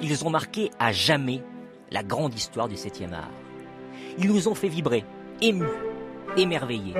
Ils 0.00 0.24
ont 0.24 0.30
marqué 0.30 0.70
à 0.78 0.92
jamais 0.92 1.42
la 1.90 2.04
grande 2.04 2.34
histoire 2.34 2.68
du 2.68 2.76
7e 2.76 3.12
art. 3.12 3.30
Ils 4.18 4.28
nous 4.28 4.46
ont 4.46 4.54
fait 4.54 4.68
vibrer, 4.68 5.04
émus, 5.42 5.66
émerveillés. 6.36 6.94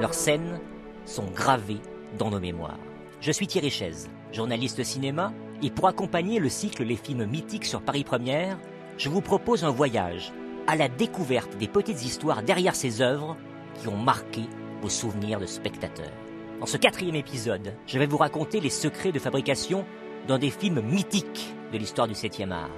Leurs 0.00 0.14
scènes 0.14 0.58
sont 1.04 1.26
gravées 1.26 1.80
dans 2.18 2.30
nos 2.30 2.40
mémoires. 2.40 2.78
Je 3.20 3.30
suis 3.30 3.46
Thierry 3.46 3.70
Chaise, 3.70 4.10
journaliste 4.32 4.82
cinéma, 4.82 5.32
et 5.62 5.70
pour 5.70 5.86
accompagner 5.86 6.40
le 6.40 6.48
cycle 6.48 6.82
Les 6.82 6.96
films 6.96 7.26
mythiques 7.26 7.64
sur 7.64 7.80
Paris 7.80 8.04
Première, 8.04 8.58
je 8.98 9.08
vous 9.08 9.20
propose 9.20 9.64
un 9.64 9.70
voyage 9.70 10.32
à 10.66 10.74
la 10.74 10.88
découverte 10.88 11.56
des 11.58 11.68
petites 11.68 12.04
histoires 12.04 12.42
derrière 12.42 12.74
ces 12.74 13.02
œuvres 13.02 13.36
qui 13.80 13.86
ont 13.86 13.96
marqué 13.96 14.42
vos 14.82 14.88
souvenirs 14.88 15.38
de 15.38 15.46
spectateurs. 15.46 16.12
Dans 16.58 16.66
ce 16.66 16.76
quatrième 16.76 17.14
épisode, 17.14 17.74
je 17.86 17.98
vais 18.00 18.06
vous 18.06 18.16
raconter 18.16 18.58
les 18.60 18.70
secrets 18.70 19.12
de 19.12 19.18
fabrication 19.20 19.84
d'un 20.26 20.38
des 20.38 20.50
films 20.50 20.80
mythiques 20.80 21.55
de 21.72 21.78
l'histoire 21.78 22.06
du 22.06 22.14
7e 22.14 22.50
art, 22.50 22.70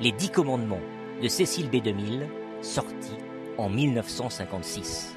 Les 0.00 0.12
Dix 0.12 0.30
Commandements 0.30 0.80
de 1.22 1.28
Cécile 1.28 1.68
B. 1.68 1.82
2000, 1.82 2.26
sorti 2.62 3.12
en 3.58 3.68
1956. 3.68 5.14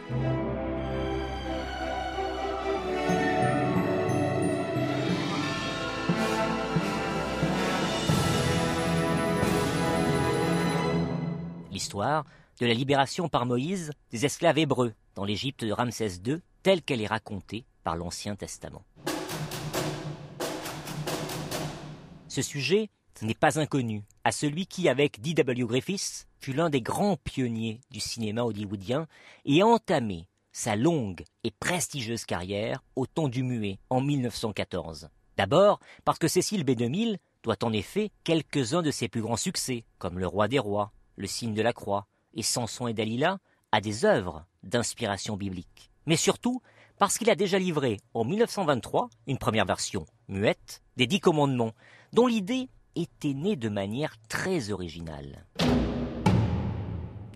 L'histoire 11.71 12.25
de 12.59 12.65
la 12.65 12.73
libération 12.73 13.29
par 13.29 13.45
Moïse 13.45 13.91
des 14.11 14.25
esclaves 14.25 14.57
hébreux 14.57 14.93
dans 15.15 15.25
l'Égypte 15.25 15.63
de 15.63 15.71
Ramsès 15.71 16.19
II, 16.25 16.39
telle 16.61 16.81
qu'elle 16.81 17.01
est 17.01 17.07
racontée 17.07 17.65
par 17.83 17.95
l'Ancien 17.95 18.35
Testament. 18.35 18.83
Ce 22.27 22.41
sujet 22.41 22.89
n'est 23.25 23.33
pas 23.33 23.59
inconnu 23.59 24.03
à 24.23 24.31
celui 24.31 24.65
qui, 24.65 24.89
avec 24.89 25.21
D.W. 25.21 25.65
Griffiths, 25.65 26.27
fut 26.39 26.53
l'un 26.53 26.69
des 26.69 26.81
grands 26.81 27.17
pionniers 27.17 27.79
du 27.91 27.99
cinéma 27.99 28.43
hollywoodien 28.43 29.07
et 29.45 29.61
a 29.61 29.67
entamé 29.67 30.27
sa 30.51 30.75
longue 30.75 31.23
et 31.43 31.51
prestigieuse 31.51 32.25
carrière 32.25 32.83
au 32.95 33.05
temps 33.05 33.27
du 33.27 33.43
muet 33.43 33.79
en 33.89 34.01
1914. 34.01 35.09
D'abord 35.37 35.79
parce 36.05 36.19
que 36.19 36.27
Cécile 36.27 36.63
B2000 36.63 37.17
doit 37.43 37.63
en 37.63 37.73
effet 37.73 38.11
quelques-uns 38.23 38.81
de 38.81 38.91
ses 38.91 39.07
plus 39.07 39.21
grands 39.21 39.37
succès, 39.37 39.83
comme 39.97 40.19
Le 40.19 40.27
Roi 40.27 40.47
des 40.47 40.59
Rois, 40.59 40.91
Le 41.17 41.27
Signe 41.27 41.53
de 41.53 41.61
la 41.61 41.73
Croix 41.73 42.07
et 42.33 42.43
Samson 42.43 42.87
et 42.87 42.93
Dalila, 42.93 43.39
à 43.71 43.81
des 43.81 44.05
œuvres 44.05 44.45
d'inspiration 44.61 45.35
biblique. 45.35 45.91
Mais 46.05 46.15
surtout 46.15 46.61
parce 46.99 47.17
qu'il 47.17 47.29
a 47.29 47.35
déjà 47.35 47.57
livré 47.57 47.99
en 48.13 48.23
1923 48.23 49.09
une 49.27 49.37
première 49.37 49.65
version 49.65 50.05
muette 50.27 50.81
des 50.95 51.07
Dix 51.07 51.19
Commandements, 51.19 51.73
dont 52.13 52.27
l'idée 52.27 52.69
était 52.95 53.33
née 53.33 53.55
de 53.55 53.69
manière 53.69 54.15
très 54.27 54.71
originale. 54.71 55.45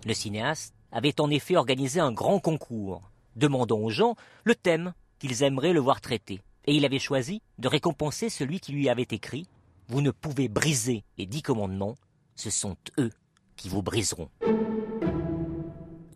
Le 0.06 0.14
cinéaste 0.14 0.74
avait 0.92 1.20
en 1.20 1.30
effet 1.30 1.56
organisé 1.56 2.00
un 2.00 2.12
grand 2.12 2.40
concours, 2.40 3.10
demandant 3.36 3.78
aux 3.78 3.90
gens 3.90 4.16
le 4.44 4.54
thème 4.54 4.94
qu'ils 5.18 5.42
aimeraient 5.42 5.72
le 5.72 5.80
voir 5.80 6.00
traiter, 6.00 6.40
et 6.66 6.74
il 6.74 6.84
avait 6.84 6.98
choisi 6.98 7.42
de 7.58 7.68
récompenser 7.68 8.28
celui 8.28 8.60
qui 8.60 8.72
lui 8.72 8.88
avait 8.88 9.02
écrit 9.02 9.46
Vous 9.88 10.00
ne 10.00 10.10
pouvez 10.10 10.48
briser 10.48 11.04
les 11.18 11.26
dix 11.26 11.42
commandements, 11.42 11.96
ce 12.36 12.50
sont 12.50 12.76
eux 12.98 13.10
qui 13.56 13.68
vous 13.68 13.82
briseront. 13.82 14.30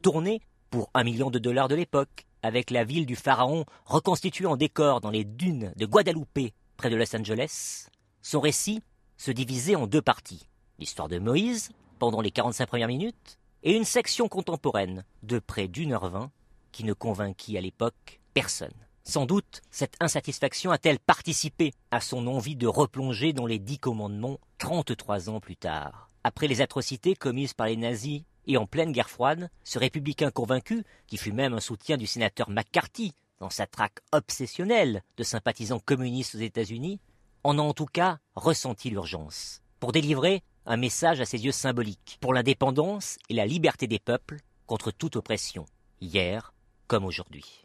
Tourné 0.00 0.40
pour 0.70 0.90
un 0.94 1.04
million 1.04 1.30
de 1.30 1.38
dollars 1.38 1.68
de 1.68 1.74
l'époque, 1.74 2.26
avec 2.42 2.70
la 2.70 2.84
ville 2.84 3.06
du 3.06 3.16
Pharaon 3.16 3.64
reconstituée 3.84 4.46
en 4.46 4.56
décor 4.56 5.00
dans 5.00 5.10
les 5.10 5.24
dunes 5.24 5.72
de 5.76 5.86
Guadeloupe, 5.86 6.52
près 6.76 6.90
de 6.90 6.96
Los 6.96 7.14
Angeles, 7.14 7.88
son 8.22 8.40
récit 8.40 8.82
se 9.16 9.30
divisait 9.30 9.76
en 9.76 9.86
deux 9.86 10.02
parties. 10.02 10.48
L'histoire 10.78 11.08
de 11.08 11.18
Moïse, 11.18 11.70
pendant 11.98 12.20
les 12.20 12.30
45 12.30 12.66
premières 12.66 12.88
minutes, 12.88 13.38
et 13.62 13.76
une 13.76 13.84
section 13.84 14.28
contemporaine 14.28 15.04
de 15.22 15.38
près 15.38 15.68
d'une 15.68 15.92
heure 15.92 16.08
vingt 16.08 16.30
qui 16.72 16.84
ne 16.84 16.92
convainquit 16.92 17.56
à 17.56 17.60
l'époque 17.60 18.20
personne. 18.34 18.72
Sans 19.04 19.26
doute, 19.26 19.62
cette 19.70 19.96
insatisfaction 20.00 20.70
a-t-elle 20.70 20.98
participé 20.98 21.72
à 21.90 22.00
son 22.00 22.26
envie 22.26 22.56
de 22.56 22.66
replonger 22.66 23.32
dans 23.32 23.46
les 23.46 23.58
dix 23.58 23.78
commandements 23.78 24.38
33 24.58 25.28
ans 25.28 25.40
plus 25.40 25.56
tard. 25.56 26.08
Après 26.24 26.46
les 26.46 26.60
atrocités 26.60 27.16
commises 27.16 27.52
par 27.52 27.66
les 27.66 27.76
nazis 27.76 28.22
et 28.46 28.56
en 28.56 28.66
pleine 28.66 28.92
guerre 28.92 29.10
froide, 29.10 29.50
ce 29.64 29.78
républicain 29.78 30.30
convaincu, 30.30 30.84
qui 31.06 31.16
fut 31.16 31.32
même 31.32 31.52
un 31.52 31.60
soutien 31.60 31.96
du 31.96 32.06
sénateur 32.06 32.48
McCarthy 32.48 33.12
dans 33.40 33.50
sa 33.50 33.66
traque 33.66 33.98
obsessionnelle 34.12 35.02
de 35.16 35.24
sympathisants 35.24 35.80
communistes 35.80 36.36
aux 36.36 36.38
États-Unis, 36.38 37.00
en 37.44 37.58
a 37.58 37.62
en 37.62 37.72
tout 37.72 37.86
cas 37.86 38.18
ressenti 38.34 38.90
l'urgence, 38.90 39.62
pour 39.80 39.92
délivrer 39.92 40.42
un 40.64 40.76
message 40.76 41.20
à 41.20 41.24
ses 41.24 41.44
yeux 41.44 41.52
symbolique, 41.52 42.18
pour 42.20 42.32
l'indépendance 42.32 43.18
et 43.28 43.34
la 43.34 43.46
liberté 43.46 43.86
des 43.86 43.98
peuples 43.98 44.38
contre 44.66 44.90
toute 44.90 45.16
oppression, 45.16 45.64
hier 46.00 46.54
comme 46.86 47.04
aujourd'hui. 47.04 47.64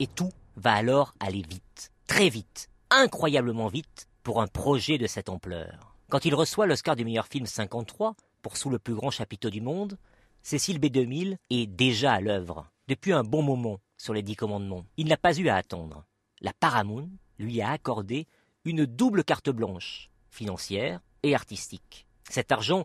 Et 0.00 0.06
tout 0.06 0.30
va 0.56 0.74
alors 0.74 1.14
aller 1.20 1.42
vite, 1.48 1.92
très 2.06 2.28
vite, 2.28 2.68
incroyablement 2.90 3.68
vite, 3.68 4.08
pour 4.22 4.42
un 4.42 4.46
projet 4.46 4.98
de 4.98 5.06
cette 5.06 5.28
ampleur. 5.28 5.94
Quand 6.08 6.24
il 6.24 6.34
reçoit 6.34 6.66
l'Oscar 6.66 6.96
du 6.96 7.04
meilleur 7.04 7.26
film 7.28 7.46
53, 7.46 8.14
pour 8.42 8.56
Sous 8.56 8.70
le 8.70 8.78
plus 8.78 8.94
grand 8.94 9.10
chapiteau 9.10 9.50
du 9.50 9.60
monde, 9.60 9.96
Cécile 10.42 10.80
B2000 10.80 11.36
est 11.50 11.66
déjà 11.66 12.14
à 12.14 12.20
l'œuvre, 12.20 12.66
depuis 12.88 13.12
un 13.12 13.22
bon 13.22 13.42
moment, 13.42 13.78
sur 13.96 14.14
les 14.14 14.22
dix 14.22 14.34
commandements. 14.34 14.84
Il 14.96 15.06
n'a 15.08 15.18
pas 15.18 15.38
eu 15.38 15.48
à 15.48 15.56
attendre. 15.56 16.04
La 16.40 16.54
Paramount 16.54 17.10
lui 17.40 17.60
a 17.60 17.70
accordé 17.70 18.26
une 18.64 18.86
double 18.86 19.24
carte 19.24 19.50
blanche, 19.50 20.10
financière 20.30 21.00
et 21.22 21.34
artistique. 21.34 22.06
Cet 22.28 22.52
argent, 22.52 22.84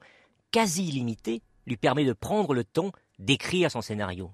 quasi 0.52 0.88
illimité, 0.88 1.42
lui 1.68 1.78
permet 1.78 2.06
de 2.06 2.14
prendre 2.14 2.54
le 2.54 2.64
temps 2.64 2.92
d'écrire 3.20 3.70
son 3.70 3.82
scénario. 3.82 4.32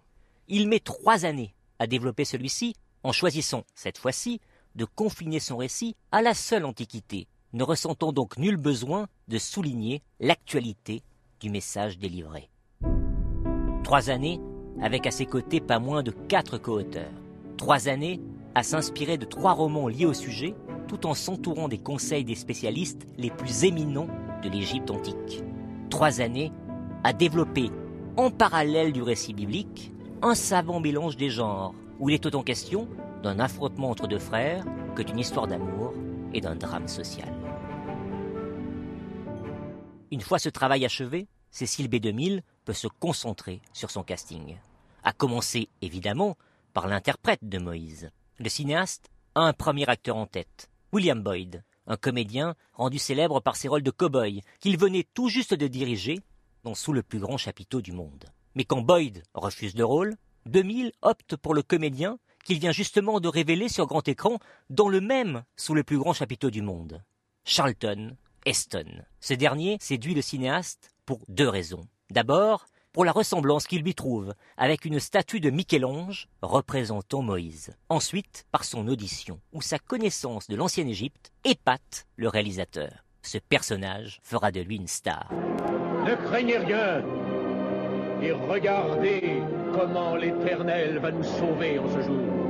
Il 0.48 0.68
met 0.68 0.80
trois 0.80 1.26
années 1.26 1.56
à 1.80 1.88
développer 1.88 2.26
celui-ci, 2.26 2.76
en 3.04 3.12
choisissant, 3.12 3.64
cette 3.74 3.98
fois-ci, 3.98 4.40
de 4.76 4.86
confiner 4.86 5.40
son 5.40 5.58
récit 5.58 5.96
à 6.12 6.22
la 6.22 6.34
seule 6.34 6.66
Antiquité, 6.66 7.28
ne 7.54 7.64
ressentant 7.64 8.14
donc 8.14 8.38
nul 8.38 8.58
besoin 8.58 9.08
de 9.28 9.38
souligner 9.38 10.02
l'actualité 10.20 11.04
du 11.40 11.50
message 11.50 11.98
délivré. 11.98 12.50
Trois 13.84 14.10
années 14.10 14.40
avec 14.82 15.08
à 15.08 15.12
ses 15.12 15.26
côtés 15.26 15.60
pas 15.60 15.80
moins 15.80 16.04
de 16.04 16.12
quatre 16.12 16.58
co-auteurs. 16.58 17.12
Trois 17.58 17.88
années 17.88 18.22
à 18.56 18.64
s'inspirer 18.64 19.18
de 19.18 19.26
trois 19.26 19.54
romans 19.54 19.88
liés 19.88 20.06
au 20.06 20.14
sujet, 20.14 20.56
tout 20.88 21.06
en 21.06 21.14
s'entourant 21.14 21.68
des 21.68 21.78
conseils 21.78 22.26
des 22.26 22.36
spécialistes 22.36 23.06
les 23.18 23.30
plus 23.30 23.64
éminents 23.64 24.08
de 24.44 24.50
l'Égypte 24.50 24.92
antique. 24.92 25.44
Trois 25.90 26.22
années 26.22 26.52
à 27.04 27.14
développer, 27.14 27.72
en 28.18 28.30
parallèle 28.30 28.92
du 28.92 29.02
récit 29.02 29.34
biblique, 29.34 29.92
un 30.22 30.36
savant 30.36 30.80
mélange 30.80 31.18
des 31.18 31.30
genres, 31.30 31.74
où 32.00 32.10
il 32.10 32.14
est 32.14 32.26
autant 32.26 32.44
question 32.44 32.88
d'un 33.24 33.40
affrontement 33.40 33.90
entre 33.90 34.08
deux 34.08 34.20
frères 34.20 34.66
que 34.96 35.02
d'une 35.02 35.20
histoire 35.20 35.48
d'amour 35.48 35.94
et 36.34 36.42
d'un 36.42 36.56
drame 36.56 36.88
social. 36.88 37.34
Une 40.12 40.22
fois 40.22 40.40
ce 40.40 40.50
travail 40.50 40.84
achevé, 40.86 41.28
Cécile 41.52 41.90
B2000 41.90 42.42
peut 42.66 42.74
se 42.74 42.88
concentrer 42.88 43.62
sur 43.74 43.92
son 43.92 44.04
casting. 44.04 44.58
À 45.04 45.14
commencer, 45.14 45.70
évidemment, 45.82 46.38
par 46.74 46.88
l'interprète 46.88 47.48
de 47.48 47.58
Moïse. 47.58 48.10
Le 48.40 48.50
cinéaste 48.50 49.10
a 49.36 49.42
un 49.42 49.54
premier 49.54 49.88
acteur 49.88 50.18
en 50.18 50.26
tête, 50.26 50.70
William 50.92 51.22
Boyd, 51.22 51.64
un 51.88 51.98
comédien 51.98 52.56
rendu 52.74 52.98
célèbre 53.00 53.40
par 53.40 53.56
ses 53.56 53.68
rôles 53.68 53.84
de 53.84 53.92
cow-boy 53.92 54.42
qu'il 54.60 54.78
venait 54.78 55.08
tout 55.14 55.30
juste 55.30 55.54
de 55.54 55.68
diriger 55.68 56.20
dans 56.64 56.76
Sous 56.76 56.94
le 56.94 57.04
plus 57.04 57.20
grand 57.20 57.38
chapiteau 57.38 57.82
du 57.82 57.92
monde. 57.92 58.26
Mais 58.56 58.66
quand 58.66 58.82
Boyd 58.82 59.24
refuse 59.34 59.76
le 59.76 59.86
rôle, 59.86 60.16
2000 60.46 60.92
opte 61.02 61.36
pour 61.36 61.54
le 61.54 61.64
comédien 61.64 62.18
qu'il 62.44 62.60
vient 62.60 62.72
justement 62.72 63.20
de 63.20 63.28
révéler 63.28 63.70
sur 63.70 63.88
grand 63.88 64.08
écran 64.08 64.40
dans 64.70 64.90
le 64.90 65.02
même 65.02 65.44
Sous 65.56 65.74
le 65.74 65.84
plus 65.84 65.98
grand 65.98 66.14
chapiteau 66.14 66.50
du 66.50 66.62
monde. 66.62 67.04
Charlton 67.46 68.16
Heston. 68.46 69.04
Ce 69.20 69.34
dernier 69.34 69.78
séduit 69.80 70.16
le 70.16 70.22
cinéaste 70.22 70.92
pour 71.06 71.20
deux 71.28 71.48
raisons. 71.48 71.88
D'abord, 72.10 72.66
pour 72.94 73.06
la 73.06 73.12
ressemblance 73.12 73.68
qu'il 73.68 73.82
lui 73.82 73.96
trouve 73.96 74.34
avec 74.58 74.86
une 74.86 75.00
statue 75.00 75.40
de 75.40 75.50
Michel-Ange 75.50 76.28
représentant 76.42 77.22
Moïse. 77.22 77.76
Ensuite, 77.90 78.46
par 78.52 78.64
son 78.64 78.88
audition, 78.88 79.40
où 79.54 79.62
sa 79.62 79.80
connaissance 79.80 80.48
de 80.48 80.56
l'ancienne 80.56 80.90
Égypte 80.90 81.32
épate 81.46 82.08
le 82.16 82.28
réalisateur. 82.28 83.06
Ce 83.22 83.38
personnage 83.38 84.20
fera 84.24 84.52
de 84.52 84.62
lui 84.62 84.78
une 84.78 84.88
star. 84.88 85.30
Ne 85.32 86.16
craignez 86.28 86.58
rien 86.58 87.04
et 88.22 88.32
regardez 88.32 89.42
comment 89.74 90.16
l'Éternel 90.16 91.00
va 91.00 91.12
nous 91.12 91.24
sauver 91.24 91.80
en 91.80 91.88
ce 91.88 92.02
jour. 92.02 92.41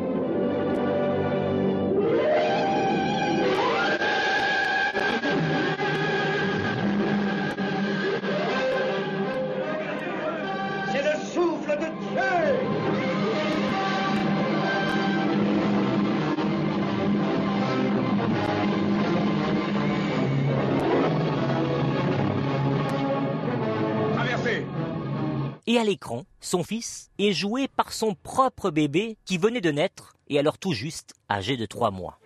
Et 25.67 25.77
à 25.77 25.85
l'écran, 25.85 26.25
son 26.41 26.63
fils 26.63 27.11
est 27.17 27.31
joué 27.31 27.69
par 27.69 27.93
son 27.93 28.13
propre 28.13 28.71
bébé 28.71 29.17
qui 29.23 29.37
venait 29.37 29.61
de 29.61 29.71
naître 29.71 30.17
et 30.27 30.37
alors 30.37 30.57
tout 30.57 30.73
juste 30.73 31.13
âgé 31.29 31.55
de 31.55 31.65
3 31.65 31.91
mois. 31.91 32.19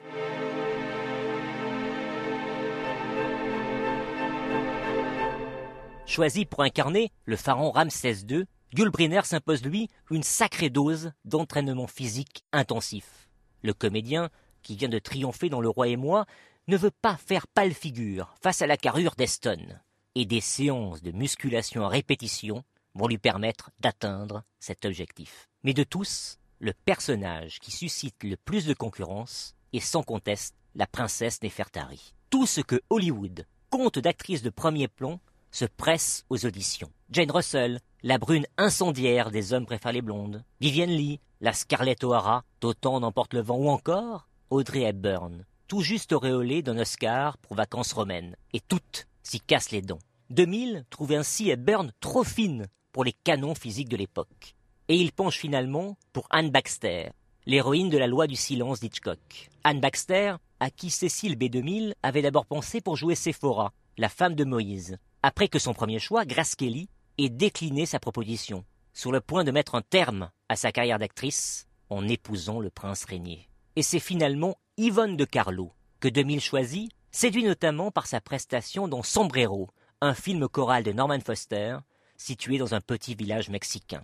Choisi 6.07 6.45
pour 6.45 6.63
incarner 6.63 7.11
le 7.25 7.35
pharaon 7.35 7.69
Ramsès 7.69 8.23
II, 8.27 8.45
Gulbriner 8.75 9.21
s'impose 9.23 9.63
lui 9.63 9.87
une 10.11 10.21
sacrée 10.21 10.69
dose 10.69 11.13
d'entraînement 11.23 11.87
physique 11.87 12.43
intensif. 12.51 13.29
Le 13.61 13.73
comédien, 13.73 14.29
qui 14.63 14.75
vient 14.75 14.89
de 14.89 14.99
triompher 14.99 15.47
dans 15.47 15.61
Le 15.61 15.69
Roi 15.69 15.87
et 15.87 15.95
moi, 15.95 16.25
ne 16.67 16.75
veut 16.75 16.91
pas 16.91 17.15
faire 17.15 17.47
pâle 17.47 17.73
figure 17.73 18.35
face 18.43 18.61
à 18.61 18.67
la 18.67 18.75
carrure 18.75 19.15
d'Eston. 19.15 19.79
Et 20.15 20.25
des 20.25 20.41
séances 20.41 21.01
de 21.01 21.13
musculation 21.13 21.85
à 21.85 21.87
répétition 21.87 22.65
vont 22.95 23.07
lui 23.07 23.17
permettre 23.17 23.71
d'atteindre 23.79 24.43
cet 24.59 24.83
objectif. 24.83 25.47
Mais 25.63 25.73
de 25.73 25.83
tous, 25.83 26.37
le 26.59 26.73
personnage 26.73 27.59
qui 27.61 27.71
suscite 27.71 28.25
le 28.25 28.35
plus 28.35 28.65
de 28.65 28.73
concurrence 28.73 29.55
est 29.71 29.79
sans 29.79 30.03
conteste 30.03 30.53
la 30.75 30.85
princesse 30.85 31.41
Nefertari. 31.43 32.13
Tout 32.29 32.45
ce 32.45 32.59
que 32.59 32.81
Hollywood 32.89 33.47
compte 33.69 33.99
d'actrices 33.99 34.43
de 34.43 34.49
premier 34.49 34.89
plan 34.89 35.21
se 35.55 35.63
presse 35.63 36.25
aux 36.29 36.45
auditions. 36.45 36.91
Jane 37.09 37.31
Russell, 37.31 37.79
la 38.03 38.17
brune 38.17 38.45
incendiaire 38.57 39.31
des 39.31 39.53
hommes 39.53 39.65
préfèrent 39.65 39.93
les 39.93 40.01
blondes. 40.01 40.43
Vivienne 40.59 40.89
Lee, 40.89 41.21
la 41.39 41.53
Scarlett 41.53 42.03
O'Hara, 42.03 42.43
d'autant 42.59 42.99
n'emporte 42.99 43.33
le 43.33 43.41
vent, 43.41 43.55
ou 43.55 43.69
encore 43.69 44.27
Audrey 44.49 44.81
Hepburn, 44.81 45.45
tout 45.69 45.79
juste 45.79 46.11
auréolée 46.11 46.61
d'un 46.61 46.77
Oscar 46.77 47.37
pour 47.37 47.55
vacances 47.55 47.93
romaines. 47.93 48.35
Et 48.51 48.59
toutes 48.59 49.07
s'y 49.23 49.39
cassent 49.39 49.71
les 49.71 49.81
dents. 49.81 49.99
2000 50.29 50.83
trouve 50.89 51.13
ainsi 51.13 51.49
Hepburn 51.49 51.93
trop 52.01 52.25
fine 52.25 52.67
pour 52.91 53.05
les 53.05 53.13
canons 53.13 53.55
physiques 53.55 53.89
de 53.89 53.97
l'époque. 53.97 54.55
Et 54.89 54.97
il 54.97 55.13
penche 55.13 55.37
finalement 55.37 55.97
pour 56.11 56.27
Anne 56.31 56.49
Baxter, 56.49 57.11
l'héroïne 57.45 57.89
de 57.89 57.97
la 57.97 58.07
loi 58.07 58.27
du 58.27 58.35
silence 58.35 58.81
d'Hitchcock. 58.81 59.49
Anne 59.63 59.79
Baxter, 59.79 60.35
à 60.59 60.69
qui 60.69 60.89
Cécile 60.89 61.37
B2000 61.37 61.93
avait 62.03 62.21
d'abord 62.21 62.45
pensé 62.45 62.81
pour 62.81 62.97
jouer 62.97 63.15
Sephora, 63.15 63.71
la 63.97 64.09
femme 64.09 64.35
de 64.35 64.43
Moïse, 64.43 64.97
après 65.25 65.47
que 65.47 65.57
son 65.57 65.73
premier 65.73 65.97
choix, 65.97 66.23
Grace 66.23 66.53
Kelly, 66.53 66.87
ait 67.17 67.29
décliné 67.29 67.87
sa 67.87 67.99
proposition, 67.99 68.63
sur 68.93 69.11
le 69.11 69.21
point 69.21 69.43
de 69.43 69.49
mettre 69.49 69.73
un 69.73 69.81
terme 69.81 70.29
à 70.49 70.55
sa 70.55 70.71
carrière 70.71 70.99
d'actrice 70.99 71.65
en 71.89 72.07
épousant 72.07 72.59
le 72.59 72.69
prince 72.69 73.05
régnier. 73.05 73.49
Et 73.75 73.81
c'est 73.81 73.99
finalement 73.99 74.55
Yvonne 74.77 75.17
de 75.17 75.25
Carlo 75.25 75.71
que 75.99 76.09
2000 76.09 76.41
choisit, 76.41 76.91
séduit 77.09 77.43
notamment 77.43 77.89
par 77.89 78.05
sa 78.05 78.21
prestation 78.21 78.87
dans 78.87 79.01
Sombrero, 79.01 79.67
un 79.99 80.13
film 80.13 80.47
choral 80.47 80.83
de 80.83 80.91
Norman 80.91 81.19
Foster, 81.21 81.79
situé 82.17 82.59
dans 82.59 82.75
un 82.75 82.81
petit 82.81 83.15
village 83.15 83.49
mexicain. 83.49 84.03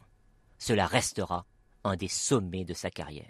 Cela 0.58 0.88
restera 0.88 1.46
un 1.84 1.98
des 1.98 2.08
sommets 2.08 2.66
de 2.66 2.74
sa 2.74 2.90
carrière. 2.90 3.30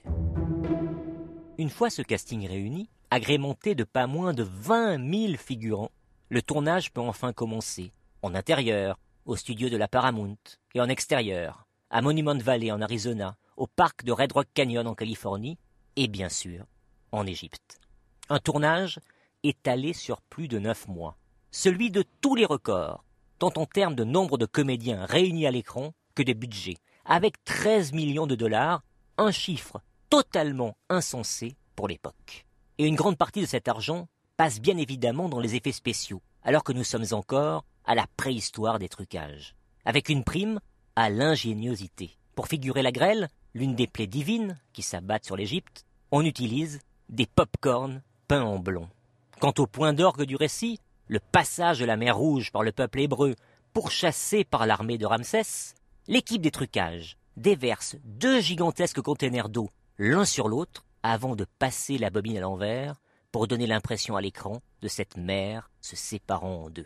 Une 1.57 1.69
fois 1.69 1.89
ce 1.89 2.03
casting 2.03 2.47
réuni, 2.47 2.89
agrémenté 3.09 3.75
de 3.75 3.83
pas 3.83 4.07
moins 4.07 4.33
de 4.33 4.43
20 4.43 5.27
000 5.27 5.33
figurants, 5.35 5.91
le 6.31 6.41
tournage 6.41 6.93
peut 6.93 7.01
enfin 7.01 7.33
commencer, 7.33 7.91
en 8.21 8.33
intérieur, 8.35 8.97
au 9.25 9.35
studio 9.35 9.67
de 9.67 9.75
la 9.75 9.89
Paramount, 9.89 10.37
et 10.73 10.79
en 10.79 10.87
extérieur, 10.87 11.67
à 11.89 12.01
Monument 12.01 12.37
Valley 12.37 12.71
en 12.71 12.81
Arizona, 12.81 13.35
au 13.57 13.67
parc 13.67 14.05
de 14.05 14.13
Red 14.13 14.31
Rock 14.31 14.47
Canyon 14.53 14.87
en 14.87 14.95
Californie, 14.95 15.57
et 15.97 16.07
bien 16.07 16.29
sûr, 16.29 16.63
en 17.11 17.27
Égypte. 17.27 17.81
Un 18.29 18.39
tournage 18.39 19.01
étalé 19.43 19.91
sur 19.91 20.21
plus 20.21 20.47
de 20.47 20.57
neuf 20.57 20.87
mois, 20.87 21.17
celui 21.51 21.91
de 21.91 22.05
tous 22.21 22.35
les 22.35 22.45
records, 22.45 23.03
tant 23.37 23.51
en 23.57 23.65
termes 23.65 23.95
de 23.95 24.05
nombre 24.05 24.37
de 24.37 24.45
comédiens 24.45 25.05
réunis 25.05 25.47
à 25.47 25.51
l'écran 25.51 25.91
que 26.15 26.23
de 26.23 26.31
budget, 26.31 26.77
avec 27.03 27.43
13 27.43 27.91
millions 27.91 28.25
de 28.27 28.35
dollars, 28.35 28.83
un 29.17 29.31
chiffre 29.31 29.81
totalement 30.09 30.77
insensé 30.87 31.57
pour 31.75 31.89
l'époque. 31.89 32.45
Et 32.77 32.87
une 32.87 32.95
grande 32.95 33.17
partie 33.17 33.41
de 33.41 33.45
cet 33.45 33.67
argent 33.67 34.07
passe 34.41 34.59
bien 34.59 34.77
évidemment 34.77 35.29
dans 35.29 35.39
les 35.39 35.53
effets 35.53 35.71
spéciaux, 35.71 36.23
alors 36.41 36.63
que 36.63 36.73
nous 36.73 36.83
sommes 36.83 37.05
encore 37.11 37.63
à 37.85 37.93
la 37.93 38.07
préhistoire 38.17 38.79
des 38.79 38.89
trucages, 38.89 39.53
avec 39.85 40.09
une 40.09 40.23
prime 40.23 40.59
à 40.95 41.11
l'ingéniosité. 41.11 42.17
Pour 42.33 42.47
figurer 42.47 42.81
la 42.81 42.91
grêle, 42.91 43.29
l'une 43.53 43.75
des 43.75 43.85
plaies 43.85 44.07
divines 44.07 44.59
qui 44.73 44.81
s'abattent 44.81 45.25
sur 45.25 45.37
l'Égypte, 45.37 45.85
on 46.09 46.25
utilise 46.25 46.79
des 47.07 47.27
pop-corns 47.27 48.01
peints 48.27 48.41
en 48.41 48.57
blond. 48.57 48.89
Quant 49.39 49.53
au 49.59 49.67
point 49.67 49.93
d'orgue 49.93 50.23
du 50.23 50.35
récit, 50.35 50.79
le 51.05 51.19
passage 51.19 51.77
de 51.77 51.85
la 51.85 51.95
mer 51.95 52.17
Rouge 52.17 52.51
par 52.51 52.63
le 52.63 52.71
peuple 52.71 53.01
hébreu, 53.01 53.35
pourchassé 53.73 54.43
par 54.43 54.65
l'armée 54.65 54.97
de 54.97 55.05
Ramsès, 55.05 55.75
l'équipe 56.07 56.41
des 56.41 56.49
trucages 56.49 57.15
déverse 57.37 57.95
deux 58.05 58.41
gigantesques 58.41 59.01
containers 59.01 59.49
d'eau 59.49 59.69
l'un 59.99 60.25
sur 60.25 60.47
l'autre 60.47 60.83
avant 61.03 61.35
de 61.35 61.45
passer 61.59 61.99
la 61.99 62.09
bobine 62.09 62.37
à 62.37 62.41
l'envers 62.41 62.95
pour 63.31 63.47
donner 63.47 63.67
l'impression 63.67 64.15
à 64.15 64.21
l'écran 64.21 64.61
de 64.81 64.87
cette 64.87 65.17
mer 65.17 65.69
se 65.81 65.95
séparant 65.95 66.65
en 66.65 66.69
deux. 66.69 66.85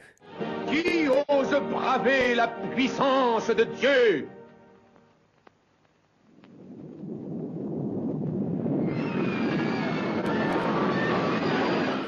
Qui 0.67 1.07
ose 1.27 1.55
braver 1.71 2.35
la 2.35 2.47
puissance 2.47 3.47
de 3.47 3.63
Dieu? 3.63 4.27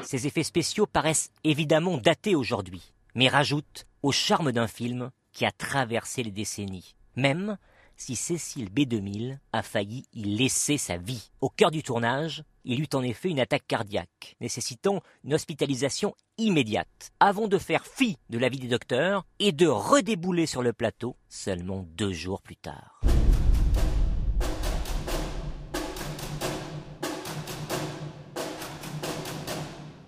Ces 0.02 0.26
effets 0.26 0.42
spéciaux 0.42 0.86
paraissent 0.86 1.30
évidemment 1.44 1.98
datés 1.98 2.34
aujourd'hui, 2.34 2.94
mais 3.14 3.28
rajoutent 3.28 3.86
au 4.02 4.10
charme 4.10 4.52
d'un 4.52 4.66
film 4.66 5.10
qui 5.32 5.44
a 5.44 5.52
traversé 5.52 6.22
les 6.22 6.30
décennies, 6.30 6.94
même 7.14 7.58
si 7.98 8.14
Cécile 8.14 8.70
B2000 8.70 9.38
a 9.52 9.62
failli 9.62 10.04
y 10.14 10.22
laisser 10.22 10.78
sa 10.78 10.96
vie. 10.96 11.30
Au 11.40 11.50
cœur 11.50 11.72
du 11.72 11.82
tournage, 11.82 12.44
il 12.64 12.80
eut 12.80 12.88
en 12.94 13.02
effet 13.02 13.28
une 13.28 13.40
attaque 13.40 13.66
cardiaque, 13.66 14.36
nécessitant 14.40 15.02
une 15.24 15.34
hospitalisation 15.34 16.14
immédiate, 16.38 17.10
avant 17.18 17.48
de 17.48 17.58
faire 17.58 17.84
fi 17.86 18.16
de 18.30 18.38
l'avis 18.38 18.60
des 18.60 18.68
docteurs 18.68 19.26
et 19.40 19.50
de 19.50 19.66
redébouler 19.66 20.46
sur 20.46 20.62
le 20.62 20.72
plateau 20.72 21.16
seulement 21.28 21.84
deux 21.96 22.12
jours 22.12 22.40
plus 22.40 22.56
tard. 22.56 23.00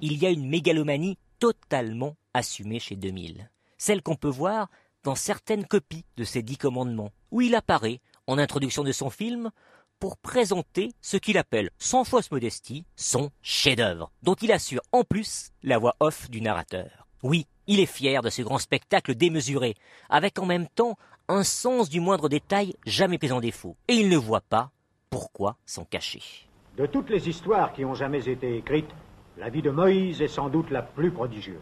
Il 0.01 0.17
y 0.17 0.25
a 0.25 0.31
une 0.31 0.49
mégalomanie 0.49 1.19
totalement 1.41 2.17
assumée 2.33 2.79
chez 2.79 2.97
2000, 2.97 3.51
celle 3.77 4.03
qu'on 4.03 4.15
peut 4.15 4.29
voir 4.29 4.71
dans 5.03 5.15
certaines 5.15 5.67
copies 5.67 6.05
de 6.17 6.25
ses 6.25 6.43
dix 6.43 6.57
commandements, 6.57 7.11
où 7.31 7.41
il 7.41 7.55
apparaît, 7.55 8.01
en 8.27 8.39
introduction 8.39 8.85
de 8.85 8.93
son 8.93 9.11
film, 9.11 9.51
pour 9.99 10.17
présenter 10.17 10.93
ce 11.01 11.17
qu'il 11.19 11.37
appelle, 11.37 11.71
sans 11.79 12.05
fausse 12.05 12.31
modestie, 12.31 12.87
son 12.97 13.31
chef-d'œuvre, 13.43 14.11
dont 14.23 14.35
il 14.35 14.51
assure 14.51 14.81
en 14.93 15.05
plus 15.05 15.51
la 15.63 15.79
voix 15.79 15.95
off 16.01 16.31
du 16.31 16.41
narrateur. 16.41 17.07
Oui, 17.23 17.47
il 17.67 17.81
est 17.81 17.87
fier 17.87 18.23
de 18.23 18.31
ce 18.31 18.43
grand 18.43 18.59
spectacle 18.59 19.15
démesuré, 19.15 19.75
avec 20.09 20.39
en 20.39 20.47
même 20.47 20.69
temps 20.69 20.97
un 21.29 21.45
sens 21.45 21.91
du 21.91 22.01
moindre 22.01 22.29
détail 22.29 22.75
jamais 22.87 23.19
pris 23.19 23.31
en 23.31 23.41
défaut, 23.41 23.77
et 23.89 23.95
il 23.95 24.09
ne 24.09 24.17
voit 24.17 24.41
pas 24.41 24.71
pourquoi 25.11 25.57
s'en 25.67 25.85
cacher. 25.85 26.23
De 26.77 26.87
toutes 26.87 27.11
les 27.11 27.29
histoires 27.29 27.73
qui 27.73 27.85
ont 27.85 27.95
jamais 27.95 28.27
été 28.27 28.57
écrites, 28.57 28.91
la 29.37 29.51
vie 29.51 29.63
de 29.63 29.71
Moïse 29.71 30.23
est 30.23 30.29
sans 30.29 30.49
doute 30.49 30.71
la 30.71 30.83
plus 30.83 31.11
prodigieuse. 31.11 31.61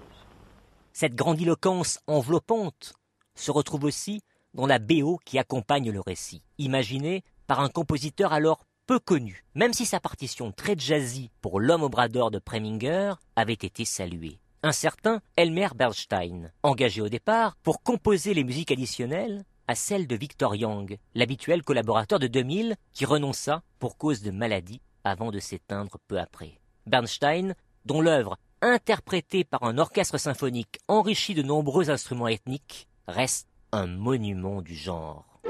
Cette 0.93 1.15
grandiloquence 1.15 2.01
enveloppante 2.07 2.95
se 3.35 3.51
retrouve 3.51 3.85
aussi 3.85 4.23
dans 4.55 4.67
la 4.67 4.79
BO 4.79 5.19
qui 5.25 5.39
accompagne 5.39 5.91
le 5.91 6.01
récit, 6.01 6.43
imaginée 6.59 7.23
par 7.47 7.61
un 7.61 7.69
compositeur 7.69 8.33
alors 8.33 8.65
peu 8.87 8.99
connu, 8.99 9.45
même 9.55 9.75
si 9.75 9.85
sa 9.85 10.01
partition 10.01 10.51
très 10.51 10.79
jazzy 10.79 11.31
pour 11.41 11.61
L'homme 11.61 11.83
au 11.83 11.89
bras 11.89 12.09
d'or 12.09 12.31
de 12.31 12.39
Preminger 12.39 13.13
avait 13.37 13.53
été 13.53 13.85
saluée. 13.85 14.39
Un 14.63 14.73
certain 14.73 15.21
Elmer 15.37 15.69
Bernstein, 15.77 16.53
engagé 16.63 17.01
au 17.01 17.09
départ 17.09 17.57
pour 17.63 17.83
composer 17.83 18.35
les 18.35 18.45
musiques 18.45 18.73
additionnelles 18.73 19.45
à 19.69 19.75
celles 19.75 20.07
de 20.07 20.17
Victor 20.17 20.57
Young, 20.57 20.97
l'habituel 21.15 21.63
collaborateur 21.63 22.19
de 22.19 22.27
2000 22.27 22.77
qui 22.93 23.05
renonça 23.05 23.63
pour 23.79 23.99
cause 23.99 24.23
de 24.23 24.31
maladie 24.31 24.81
avant 25.05 25.31
de 25.31 25.39
s'éteindre 25.39 25.99
peu 26.09 26.19
après. 26.19 26.59
Bernstein, 26.87 27.55
dont 27.85 28.01
l'œuvre, 28.01 28.39
interprétée 28.63 29.45
par 29.45 29.63
un 29.65 29.79
orchestre 29.79 30.19
symphonique 30.19 30.79
enrichi 30.89 31.35
de 31.35 31.43
nombreux 31.43 31.91
instruments 31.91 32.29
ethniques, 32.29 32.89
reste 33.07 33.49
un 33.73 33.87
monument 33.87 34.63
du 34.63 34.75
genre. 34.75 35.41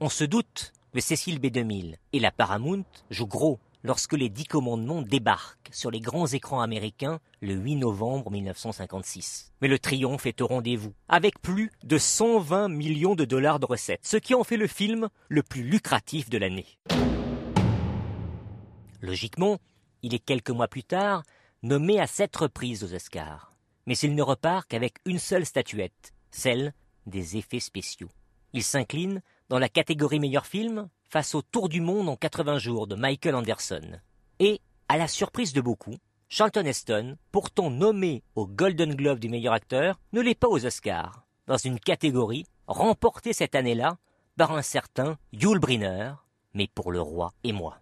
On 0.00 0.08
se 0.08 0.24
doute 0.24 0.72
que 0.92 1.00
Cécile 1.00 1.38
B2000 1.38 1.96
et 2.12 2.20
la 2.20 2.30
Paramount 2.30 2.84
jouent 3.10 3.26
gros 3.26 3.60
lorsque 3.82 4.12
les 4.12 4.28
Dix 4.28 4.44
Commandements 4.44 5.02
débarquent 5.02 5.70
sur 5.72 5.90
les 5.90 6.00
grands 6.00 6.26
écrans 6.26 6.60
américains 6.60 7.20
le 7.40 7.54
8 7.54 7.76
novembre 7.76 8.30
1956. 8.30 9.52
Mais 9.62 9.68
le 9.68 9.78
triomphe 9.78 10.26
est 10.26 10.40
au 10.40 10.46
rendez-vous, 10.46 10.92
avec 11.08 11.40
plus 11.40 11.70
de 11.84 11.96
120 11.96 12.68
millions 12.68 13.14
de 13.14 13.24
dollars 13.24 13.60
de 13.60 13.66
recettes, 13.66 14.00
ce 14.02 14.16
qui 14.16 14.34
en 14.34 14.44
fait 14.44 14.56
le 14.56 14.66
film 14.66 15.08
le 15.28 15.42
plus 15.42 15.62
lucratif 15.62 16.28
de 16.28 16.38
l'année. 16.38 16.66
Logiquement, 19.00 19.58
il 20.02 20.14
est 20.14 20.18
quelques 20.18 20.50
mois 20.50 20.68
plus 20.68 20.84
tard 20.84 21.22
nommé 21.62 22.00
à 22.00 22.06
sept 22.06 22.36
reprises 22.36 22.84
aux 22.84 22.94
Oscars 22.94 23.50
mais 23.90 23.98
il 23.98 24.14
ne 24.14 24.22
repart 24.22 24.68
qu'avec 24.68 24.98
une 25.04 25.18
seule 25.18 25.44
statuette, 25.44 26.12
celle 26.30 26.72
des 27.06 27.36
effets 27.36 27.60
spéciaux. 27.60 28.10
Il 28.52 28.62
s'incline 28.62 29.22
dans 29.48 29.58
la 29.58 29.68
catégorie 29.68 30.20
meilleur 30.20 30.46
film 30.46 30.88
face 31.08 31.34
au 31.34 31.42
Tour 31.42 31.68
du 31.68 31.80
monde 31.80 32.08
en 32.08 32.16
80 32.16 32.58
jours 32.58 32.86
de 32.86 32.94
Michael 32.94 33.34
Anderson. 33.34 34.00
Et, 34.38 34.60
à 34.88 34.96
la 34.96 35.08
surprise 35.08 35.52
de 35.52 35.60
beaucoup, 35.60 35.94
Charlton 36.28 36.64
Heston, 36.64 37.16
pourtant 37.32 37.70
nommé 37.70 38.22
au 38.36 38.46
Golden 38.46 38.94
Globe 38.94 39.18
du 39.18 39.28
meilleur 39.28 39.52
acteur, 39.52 39.98
ne 40.12 40.20
l'est 40.20 40.38
pas 40.38 40.48
aux 40.48 40.64
Oscars, 40.64 41.24
dans 41.48 41.56
une 41.56 41.80
catégorie 41.80 42.46
remportée 42.68 43.32
cette 43.32 43.56
année-là 43.56 43.98
par 44.36 44.52
un 44.52 44.62
certain 44.62 45.18
Yul 45.32 45.58
Brynner, 45.58 46.12
mais 46.54 46.68
pour 46.72 46.92
le 46.92 47.00
roi 47.00 47.32
et 47.42 47.52
moi. 47.52 47.78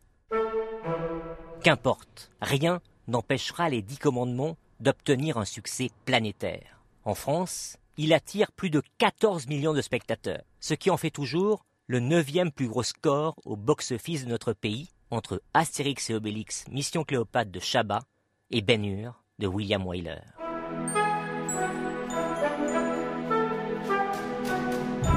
Qu'importe, 1.62 2.30
rien 2.40 2.80
n'empêchera 3.06 3.68
les 3.68 3.82
dix 3.82 3.98
commandements 3.98 4.56
d'obtenir 4.80 5.36
un 5.36 5.44
succès 5.44 5.90
planétaire. 6.04 6.82
En 7.04 7.14
France, 7.14 7.76
il 7.98 8.14
attire 8.14 8.52
plus 8.52 8.70
de 8.70 8.80
14 8.98 9.48
millions 9.48 9.74
de 9.74 9.82
spectateurs, 9.82 10.44
ce 10.60 10.74
qui 10.74 10.88
en 10.88 10.96
fait 10.96 11.10
toujours 11.10 11.66
le 11.88 11.98
neuvième 11.98 12.52
plus 12.52 12.68
gros 12.68 12.84
score 12.84 13.34
au 13.44 13.56
box-office 13.56 14.24
de 14.24 14.30
notre 14.30 14.52
pays, 14.52 14.88
entre 15.10 15.42
Astérix 15.52 16.08
et 16.08 16.14
Obélix, 16.14 16.64
Mission 16.70 17.02
Cléopâtre 17.02 17.50
de 17.50 17.58
Chabat 17.58 18.02
et 18.50 18.62
Ben 18.62 18.84
Hur 18.84 19.24
de 19.40 19.48
William 19.48 19.84
Wyler. 19.84 20.20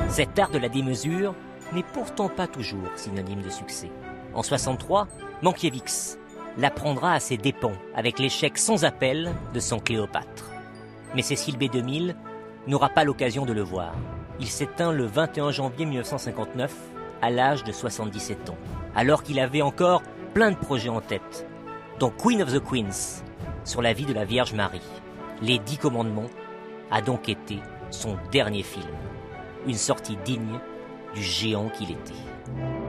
Cet 0.10 0.40
art 0.40 0.50
de 0.50 0.58
la 0.58 0.70
démesure 0.70 1.36
n'est 1.74 1.84
pourtant 1.84 2.30
pas 2.30 2.48
toujours 2.48 2.90
synonyme 2.96 3.44
de 3.44 3.50
succès. 3.50 3.92
En 4.34 4.42
63, 4.42 5.08
Mankiewicz 5.44 6.18
l'apprendra 6.58 7.14
à 7.14 7.20
ses 7.20 7.38
dépens 7.38 7.78
avec 7.94 8.18
l'échec 8.18 8.58
sans 8.58 8.86
appel 8.86 9.32
de 9.54 9.60
son 9.60 9.80
Cléopâtre. 9.80 10.50
Mais 11.16 11.22
Cécile 11.22 11.58
B2000 11.58 12.16
n'aura 12.68 12.90
pas 12.90 13.04
l'occasion 13.04 13.46
de 13.46 13.54
le 13.54 13.62
voir. 13.62 13.94
Il 14.40 14.48
s'éteint 14.48 14.92
le 14.92 15.06
21 15.06 15.52
janvier 15.52 15.86
1959 15.86 16.74
à 17.22 17.30
l'âge 17.30 17.64
de 17.64 17.72
77 17.72 18.50
ans, 18.50 18.58
alors 18.96 19.24
qu'il 19.24 19.40
avait 19.40 19.62
encore 19.62 20.02
plein 20.34 20.52
de 20.52 20.58
projets 20.58 20.90
en 20.90 21.02
tête, 21.02 21.48
dont 22.00 22.12
Queen 22.12 22.42
of 22.42 22.54
the 22.54 22.60
Queens, 22.60 23.24
sur 23.64 23.82
la 23.82 23.94
vie 23.94 24.06
de 24.06 24.14
la 24.14 24.26
Vierge 24.26 24.54
Marie. 24.54 24.82
Les 25.42 25.60
Dix 25.60 25.78
Commandements 25.78 26.30
a 26.90 27.02
donc 27.02 27.30
été 27.30 27.60
son 27.90 28.18
dernier 28.32 28.64
film, 28.64 28.88
une 29.68 29.76
sortie 29.76 30.18
digne 30.26 30.60
du 31.14 31.22
géant 31.22 31.70
qu'il 31.70 31.92
était. 31.92 32.81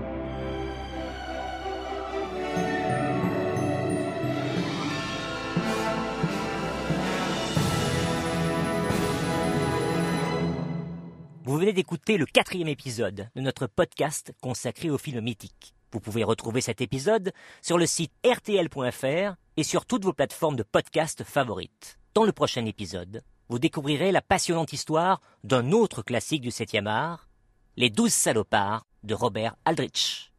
Venez 11.62 11.73
d'écouter 11.73 12.16
le 12.16 12.26
quatrième 12.26 12.66
épisode 12.66 13.28
de 13.37 13.40
notre 13.40 13.69
podcast 13.69 14.33
consacré 14.42 14.90
aux 14.90 14.99
films 14.99 15.21
mythiques. 15.21 15.76
Vous 15.92 16.00
pouvez 16.00 16.25
retrouver 16.25 16.61
cet 16.61 16.81
épisode 16.81 17.33
sur 17.61 17.78
le 17.78 17.87
site 17.87 18.11
rtl.fr 18.26 19.37
et 19.57 19.62
sur 19.62 19.87
toutes 19.87 20.04
vos 20.04 20.12
plateformes 20.12 20.57
de 20.57 20.64
podcast 20.64 21.23
favorites. 21.23 22.00
Dans 22.14 22.25
le 22.25 22.33
prochain 22.33 22.66
épisode, 22.66 23.23
vous 23.49 23.61
découvrirez 23.61 24.11
la 24.11 24.23
passionnante 24.23 24.73
histoire 24.73 25.21
d'un 25.45 25.71
autre 25.71 26.02
classique 26.02 26.42
du 26.42 26.50
7e 26.50 26.88
art, 26.88 27.28
Les 27.76 27.90
douze 27.90 28.12
salopards 28.12 28.85
de 29.04 29.14
Robert 29.14 29.54
Aldrich. 29.64 30.31